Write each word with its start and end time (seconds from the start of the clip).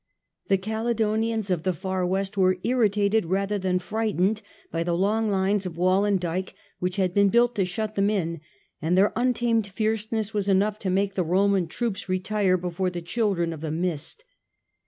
The 0.47 0.57
Caledonians 0.57 1.51
of 1.51 1.61
the 1.61 1.75
far 1.75 2.03
west 2.07 2.35
were 2.35 2.57
irritated 2.63 3.27
rather 3.27 3.59
than 3.59 3.77
frightened 3.77 4.41
by 4.71 4.81
the 4.81 4.97
long 4.97 5.29
lines 5.29 5.67
of 5.67 5.77
wall 5.77 6.05
and 6.05 6.19
dyke 6.19 6.55
which 6.79 6.95
had 6.95 7.13
been 7.13 7.29
built 7.29 7.53
to 7.57 7.65
shut 7.65 7.93
them 7.93 8.09
in, 8.09 8.41
and 8.81 8.97
their 8.97 9.13
untamed 9.15 9.67
fierceness 9.67 10.33
was 10.33 10.47
enough 10.49 10.79
to 10.79 10.89
make 10.89 11.13
the 11.13 11.23
Roman 11.23 11.67
troops 11.67 12.09
retire 12.09 12.57
before 12.57 12.89
the 12.89 13.03
children 13.03 13.53
of 13.53 13.61
the 13.61 13.69
mist. 13.69 14.25